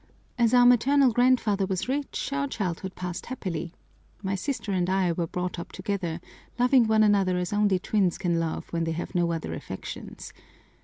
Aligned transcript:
As 0.35 0.51
our 0.55 0.65
maternal 0.65 1.11
grandfather 1.11 1.67
was 1.67 1.87
rich 1.87 2.33
our 2.33 2.47
childhood 2.47 2.95
passed 2.95 3.27
happily. 3.27 3.75
My 4.23 4.33
sister 4.33 4.71
and 4.71 4.89
I 4.89 5.11
were 5.11 5.27
brought 5.27 5.59
up 5.59 5.71
together, 5.71 6.19
loving 6.57 6.87
one 6.87 7.03
another 7.03 7.37
as 7.37 7.53
only 7.53 7.77
twins 7.77 8.17
can 8.17 8.39
love 8.39 8.65
when 8.73 8.83
they 8.85 8.93
have 8.93 9.13
no 9.13 9.31
other 9.31 9.53
affections. 9.53 10.33